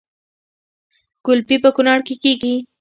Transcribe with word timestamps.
ګلپي 1.25 1.57
په 1.63 1.69
کونړ 1.75 1.99
کې 2.07 2.15
کیږي 2.23 2.55